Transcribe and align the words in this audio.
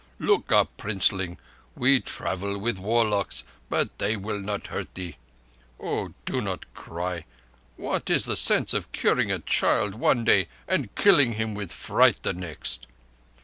"Look 0.17 0.51
up, 0.51 0.77
Princeling! 0.77 1.37
We 1.75 1.99
travel 2.01 2.57
with 2.57 2.79
warlocks, 2.79 3.43
but 3.69 3.95
they 3.99 4.17
will 4.17 4.39
not 4.39 4.65
hurt 4.65 4.95
thee. 4.95 5.17
Oh, 5.79 6.15
do 6.25 6.41
not 6.41 6.65
cry... 6.73 7.25
What 7.77 8.09
is 8.09 8.25
the 8.25 8.35
sense 8.35 8.73
of 8.73 8.91
curing 8.93 9.29
a 9.31 9.37
child 9.37 9.93
one 9.93 10.25
day 10.25 10.47
and 10.67 10.95
killing 10.95 11.33
him 11.33 11.53
with 11.53 11.71
fright 11.71 12.17
the 12.23 12.33
next?" 12.33 12.87